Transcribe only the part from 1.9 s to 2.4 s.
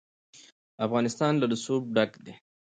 ډک دی.